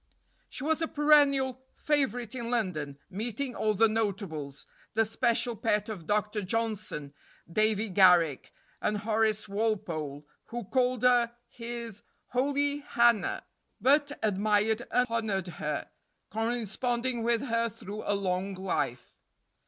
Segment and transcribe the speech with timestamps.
[0.49, 6.07] She was a perennial favorite in London, meeting all the notables; the special pet of
[6.07, 6.41] Dr.
[6.41, 7.13] Johnson,
[7.47, 8.51] Davy Garrick,
[8.81, 13.43] and Horace Walpole, who called her his "holy Hannah,"
[13.79, 15.91] but admired and honored her,
[16.31, 19.19] corresponding with her through a long life.